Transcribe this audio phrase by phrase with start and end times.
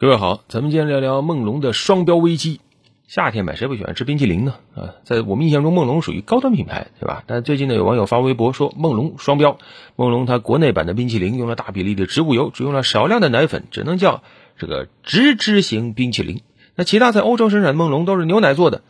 [0.00, 2.60] 各位好，咱们今天聊聊梦龙的双标危机。
[3.08, 4.54] 夏天买谁不喜欢吃冰淇淋呢？
[4.76, 7.24] 啊，在我们印象中，梦龙属于高端品牌，对吧？
[7.26, 9.58] 但最近呢，有网友发微博说梦龙双标。
[9.96, 14.22] 梦龙它国内版的冰淇淋用了大比例的植物油，只用了少量的奶粉，只能叫
[14.56, 16.42] 这个植脂型冰淇淋。
[16.76, 18.82] 那其他在欧洲生产梦龙都是牛奶做的，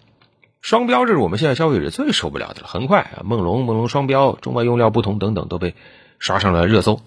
[0.60, 2.68] 双标这是我们现在消费者最受不了的了。
[2.68, 5.74] 很快啊，梦龙梦龙双标，中外用料不同等等都被
[6.18, 7.00] 刷上了热搜。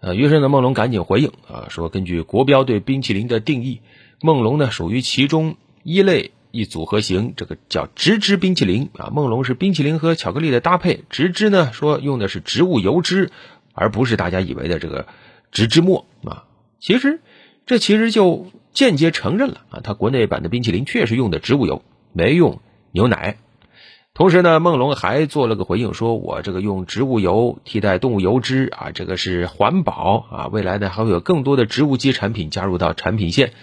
[0.00, 3.82] 呃，于是呢，梦龙赶紧回应啊，说根据国标对冰淇淋的定义，
[4.22, 9.10] 梦龙呢属于其中一类一组合型，这个叫植脂冰淇淋啊。
[9.12, 13.30] 梦龙是冰淇淋和巧克力的搭配，植脂呢说用的是植物油脂，
[13.74, 15.06] 而不是大家以为的这个
[15.52, 16.44] 植脂末啊。
[16.78, 17.20] 其实
[17.66, 21.82] 这其实就间接承认了啊，它国内版的冰淇淋确实用的植物油，
[22.14, 23.36] 没用牛奶。
[24.20, 33.54] 同时呢，梦龙还做了个回应，说我这个用植物油替代动物油脂啊，这个是环保啊，未来呢还会有更多的植物基产品加入到产品线。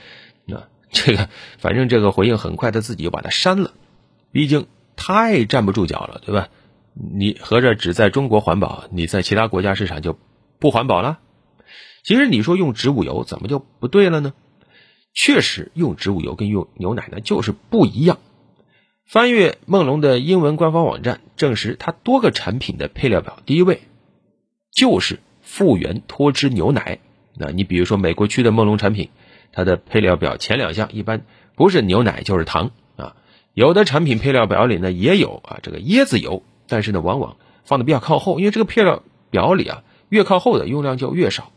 [0.52, 1.30] 啊，这个
[1.60, 3.74] 反正这个回应很快他自己就把它删了，
[4.32, 4.66] 毕竟
[4.96, 6.48] 太站不住脚了，对吧？
[6.96, 10.18] 你合着只在中国环保，你在其他国家市场就
[10.58, 11.20] 不环保了？
[12.04, 14.34] 其实你说用植物油怎么就不对了呢？
[15.14, 18.18] 确实用植物油跟用牛奶呢就是不一样。
[19.08, 23.84] 翻阅梦龙的英文官方网站，证实它多个产品的配料表第一位
[24.70, 27.00] 就是复原脱脂牛奶。
[27.34, 29.08] 那你比如说美国区的梦龙产品，
[29.54, 31.22] 它的配料表前两项一般
[31.56, 33.16] 不是牛奶就是糖啊。
[33.54, 41.54] 有的产品配料表里呢也有啊这个椰子油，但是呢往往放的比较靠后，因为这个配料表里啊越靠后的用量就越少。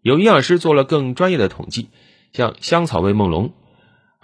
[0.00, 1.90] 有营养师做了更专业的统计，
[2.32, 3.52] 像香草味梦龙。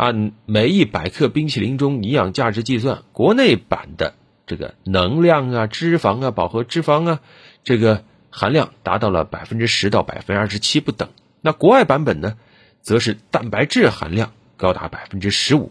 [0.00, 4.14] 按每一百克冰淇淋中营养价值计算，国内版的
[4.46, 7.20] 这个能量啊、脂肪啊、饱和脂肪啊，
[7.64, 11.10] 这个含量达到了百分之十到百分之二十七不等。
[11.42, 12.38] 那国外版本呢，
[12.80, 15.70] 则是蛋白质含量高达百分之十五。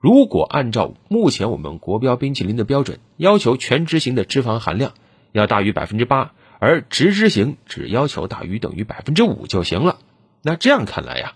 [0.00, 4.94] 如果按照目前我们国标冰淇淋的标准，要求全脂型的脂肪含量
[5.30, 10.00] 要大于百分之八，而植脂型只要求大于等于百分之五就行了。
[10.42, 11.34] 那这样看来呀。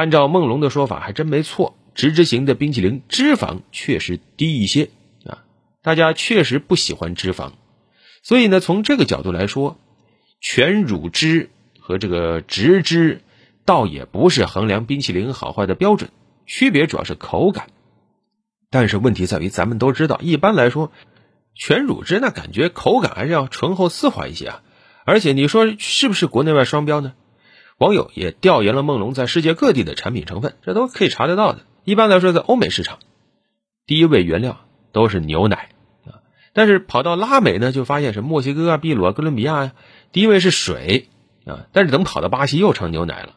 [0.00, 4.88] 按照梦龙的说法，还真没错，植脂型的冰淇淋脂肪确实低一些
[5.26, 5.44] 啊，
[5.82, 7.50] 大家确实不喜欢脂肪，
[8.22, 9.76] 所以呢，从这个角度来说，
[10.40, 13.20] 全乳脂和这个植脂
[13.66, 16.08] 倒也不是衡量冰淇淋好坏的标准，
[16.46, 17.66] 区别主要是口感。
[18.70, 20.92] 但是问题在于，咱们都知道，一般来说，
[21.54, 24.62] 全乳脂那感觉口感还是要醇厚丝滑一些啊，
[25.04, 27.12] 而且你说是不是国内外双标呢？
[27.80, 31.60] 网友也调研了梦龙在世界各地的产品成分，这都可以查得到的。
[31.84, 32.98] 一般来说，在欧美市场，
[33.86, 34.60] 第一位原料
[34.92, 35.70] 都是牛奶
[36.04, 36.20] 啊，
[36.52, 39.72] 但是跑到拉美呢，就发现是墨西哥啊、秘鲁啊、哥伦比亚呀，
[40.12, 41.08] 第一位是水
[41.46, 43.32] 啊，但是等跑到巴西又成牛奶了。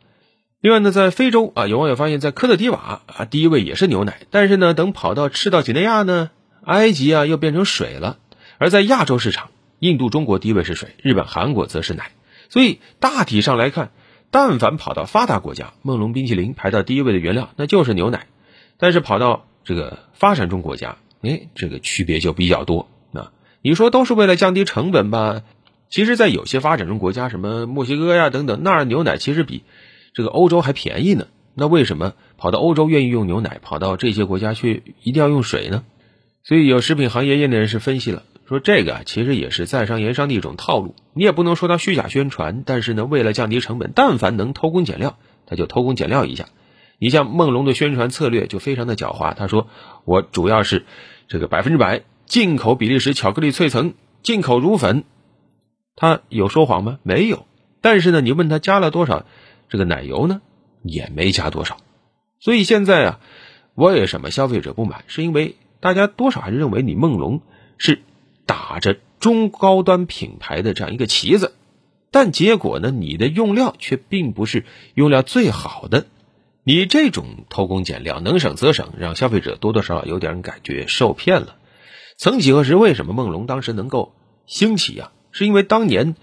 [0.60, 6.32] 另外呢，在非洲啊，有网友发现，在科特迪瓦啊，第一位也是牛奶，但是呢，等跑到赤道几内亚呢、
[6.66, 8.18] 埃及啊，又变成水了。
[8.58, 12.12] 而在亚洲市场，印度、中国第一位是水，日本、韩国则是奶。
[12.50, 13.92] 所以大体上来看。
[14.34, 18.26] 但凡跑到发达国家，梦龙冰淇淋排到第一位的原料那就是牛奶，
[18.80, 22.90] 但是跑到这个发展中国家，哎，这个区别就比较多。
[23.12, 25.44] 那你说都是为了降低成本吧？
[25.88, 29.62] 其实，在有些发展中国家，什么墨西哥呀等等，那儿牛奶其实比
[30.16, 31.28] 这个欧洲还便宜呢。
[31.54, 35.84] 那为什么跑到欧洲愿意用牛奶，跑到这些国家却一定要用水呢？
[36.44, 38.24] 所以有食品行业业内人士分析了。
[38.46, 40.96] 说这个，其实也是在商言商的一种套路。
[41.14, 46.48] 你也不能说他虚假宣传，但是呢，为了降低成本，但凡能偷工减料，他就偷工减料一下。
[47.00, 49.34] 你像梦龙的宣传策略就非常的狡猾。
[49.34, 49.68] 他说
[50.04, 50.86] 我主要是
[51.28, 53.94] 这个百分之百进口比利时巧克力脆层，
[54.24, 55.06] 进口乳粉，
[55.96, 57.00] 他有说谎吗？
[57.04, 57.46] 没有。
[57.80, 59.26] 但是呢，你问他加了多少
[59.70, 60.42] 这个奶油呢？
[60.82, 61.78] 也没加多少。
[62.40, 63.20] 所以现在啊，
[63.74, 65.06] 为什么消费者不满？
[65.08, 67.42] 是因为大家多少还是认为你梦龙
[67.78, 68.02] 是。
[68.46, 71.54] 打着中高端品牌的这样一个旗子，
[72.12, 76.06] 但结果呢，你的用料却并不是用料最好的。
[76.64, 81.56] 你这种偷工减料，能省则省，让消费者多多少少有点感觉受骗了。
[82.18, 84.14] 曾几何时，为什么梦龙当时能够
[84.46, 85.12] 兴起啊？
[85.32, 86.16] 是因为当年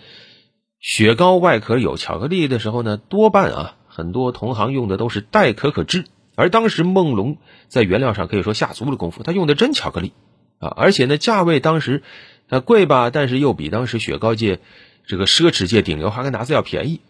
[0.78, 6.04] 雪糕外壳有巧克力的时候呢，多半啊，很多同行用的都是代可可脂，
[6.36, 7.36] 而当时梦龙
[7.68, 10.12] 在原料上可以说下足了功夫，他用的真巧克力。
[10.60, 12.02] 啊，而且呢，价位当时，
[12.48, 14.60] 呃，贵吧，但是又比当时雪糕界
[15.06, 17.00] 这个奢侈界顶流哈根达斯要便宜，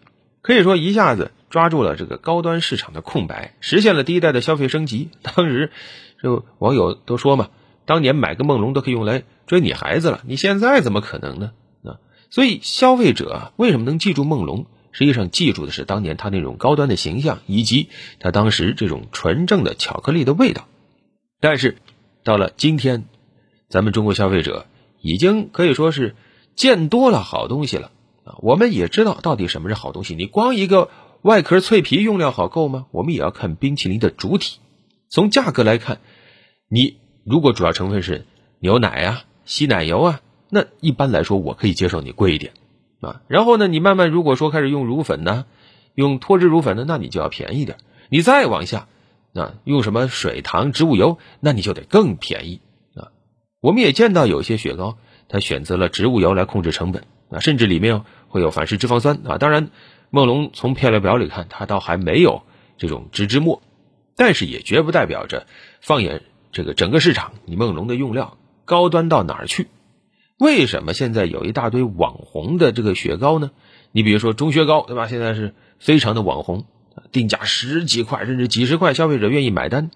[0.41, 5.09] 可以说一下子抓住了这个高端市场的空白，实现了第一代的消费升级。
[5.21, 5.69] 当时，
[6.23, 7.49] 就网友都说嘛，
[7.85, 11.51] 当年买个梦龙都可以用来追你孩子了，你现在怎么可能呢？
[11.83, 11.99] 啊，
[12.29, 14.65] 所以消费者，为什么能记住梦龙？
[14.93, 17.89] 实际上记住的是当年它那种高端的形象，以及
[18.19, 20.67] 他当时这种纯正的巧克力的味道。
[21.39, 21.77] 但是
[22.23, 23.05] 到了今天，
[23.71, 24.65] 咱们中国消费者
[24.99, 26.13] 已经可以说是
[26.55, 27.89] 见多了好东西了
[28.25, 28.35] 啊！
[28.39, 30.13] 我们也知道到底什么是好东西。
[30.13, 30.89] 你光一个
[31.21, 32.87] 外壳脆皮用料好够吗？
[32.91, 34.59] 我们也要看冰淇淋的主体。
[35.07, 36.01] 从价格来看，
[36.67, 38.25] 你如果主要成分是
[38.59, 40.19] 牛奶啊、稀奶油啊，
[40.49, 42.51] 那一般来说我可以接受你贵一点
[42.99, 43.21] 啊。
[43.29, 45.45] 然后呢，你慢慢如果说开始用乳粉呢，
[45.95, 47.77] 用脱脂乳粉呢，那你就要便宜点。
[48.09, 48.89] 你再往下，
[49.33, 52.59] 啊，用什么水糖、植物油，那你就得更便宜。
[53.61, 54.97] 我们也见到有些雪糕，
[55.29, 59.37] 它选择了植物油来控制成本啊，甚至里面会有反式脂肪酸啊。
[59.37, 59.69] 当然，
[60.09, 62.41] 梦龙从配料表里看，它倒还没有
[62.79, 63.61] 这种植脂末，
[64.15, 65.45] 但是也绝不代表着
[65.79, 68.35] 放眼这个整个市场，你梦龙的用料
[68.65, 69.67] 高端到哪儿去？
[70.39, 73.51] 为什么现在有一大堆网红的这个雪糕呢？
[73.91, 75.05] 你比如说中雪糕，对吧？
[75.07, 76.65] 现在是非常的网红，
[77.11, 79.91] 定价十几块甚至几十块，消费者愿意买单，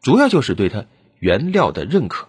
[0.00, 0.84] 主要就是对它
[1.18, 2.28] 原料的认可。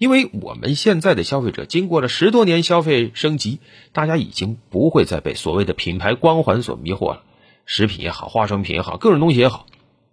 [0.00, 3.60] 因为我们现在的消费者经过了十多年消费升级，
[3.92, 7.22] 大家已经不会再被所谓的品牌光环所迷惑了。
[7.66, 9.66] 食品也好，化妆品也好，各种东西也好，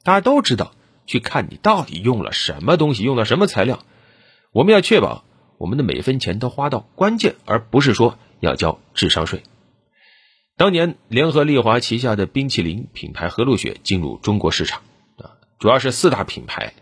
[0.04, 0.74] 大家都知道
[1.06, 3.80] 去看你到底用了什么东西，用了什么材料。
[4.52, 5.24] 我们要确保
[5.58, 9.42] 我们的每分钱都花到关键，而不是说要交智商税。
[10.58, 14.82] 当年联合利华旗下的冰淇淋品牌和路雪进入中国市场
[15.16, 16.74] 啊，主要是四大品牌。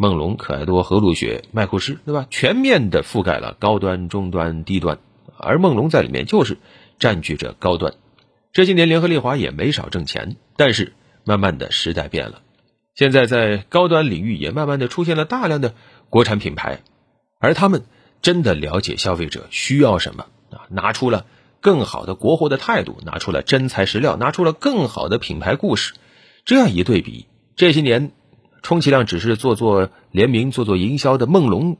[0.00, 2.26] 梦龙、可爱多、和路雪、麦酷诗，对吧？
[2.30, 4.98] 全面的覆盖了高端、中端、低端，
[5.36, 6.56] 而梦龙在里面就是
[6.98, 7.92] 占据着高端。
[8.50, 10.94] 这些年，联合利华也没少挣钱，但是
[11.24, 12.40] 慢慢的时代变了，
[12.94, 15.74] 现在在高端领域也慢慢的出现了大量的
[16.08, 16.80] 国产品牌，
[17.38, 17.84] 而他们
[18.22, 21.26] 真的了解消费者需要什么啊，拿出了
[21.60, 25.92] 更好的国货的态度，拿出了真材实料，拿出了更好的品牌故事。
[26.46, 28.12] 这样一对比，这些年。
[28.62, 31.76] 充其量只是做做联名、做做营销的梦龙，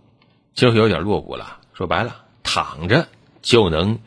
[0.54, 1.58] 就有点落伍了。
[1.74, 3.08] 说白了，躺着
[3.42, 3.98] 就能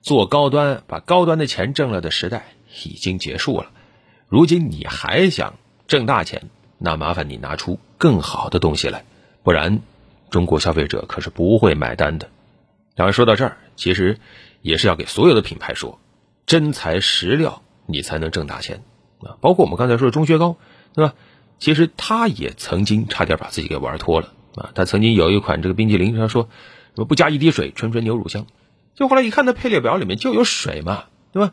[0.00, 2.54] 做高端、把高端的钱挣了的时代
[2.84, 3.70] 已经结束了。
[4.28, 5.54] 如今你还想
[5.86, 9.04] 挣大钱，那麻烦你拿出更好的东西来，
[9.42, 9.80] 不然
[10.30, 12.28] 中国消费者可是不会买单的。
[12.94, 14.18] 当然说到这儿，其实
[14.62, 15.98] 也是要给所有的品牌说，
[16.46, 18.82] 真材实料，你才能挣大钱
[19.20, 19.36] 啊！
[19.40, 20.56] 包括我们刚才说的钟薛高，
[20.94, 21.14] 对吧？
[21.60, 24.72] 其实他也曾经差点把自己给玩脱了啊！
[24.74, 26.48] 他曾经有一款这个冰淇淋，他说
[27.06, 28.46] 不加一滴水，纯纯牛乳香。
[28.94, 31.52] 就后来一看，那配列表里面就有水嘛，对吧？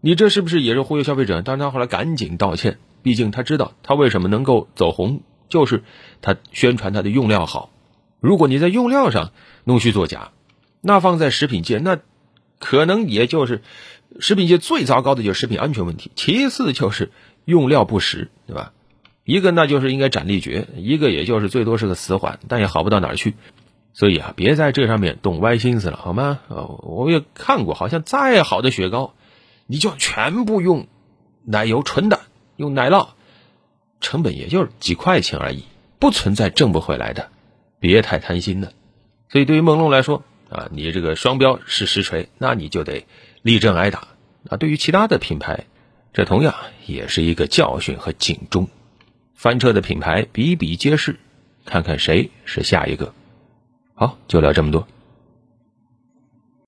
[0.00, 1.42] 你这是不是也是忽悠消费者？
[1.42, 5.82] 但是他后来赶紧道歉，毕竟他知道他为什么能够走红，就是
[6.20, 7.70] 他宣传他的用料好。
[8.20, 9.32] 如果你在用料上
[9.64, 10.32] 弄虚作假，
[10.80, 11.98] 那放在食品界，那
[12.60, 13.62] 可能也就是
[14.20, 17.10] 食品界最糟糕的就是食品安全问题，其次就是
[17.44, 18.72] 用料不实，对吧？
[19.26, 23.34] 一个那就是应该斩立决，一个也就是最多是个死缓，但也好不到哪儿去。
[23.92, 26.38] 所以啊，别在这上面动歪心思了，好吗？
[26.46, 29.14] 哦，我也看过，好像再好的雪糕，
[29.66, 30.86] 你就全部用
[31.44, 32.20] 奶油纯的，
[32.54, 33.08] 用奶酪，
[34.00, 35.64] 成本也就是几块钱而已，
[35.98, 37.28] 不存在挣不回来的。
[37.80, 38.72] 别太贪心了。
[39.28, 43.06] 所以对于梦龙来说啊，你这个双标是实锤，那你就得
[43.42, 44.06] 立正挨打。
[44.48, 45.64] 啊，对于其他的品牌，
[46.12, 46.54] 这同样
[46.86, 48.68] 也是一个教训和警钟。
[49.36, 51.16] 翻车的品牌比比皆是，
[51.66, 53.12] 看看谁是下一个。
[53.94, 54.88] 好，就聊这么多。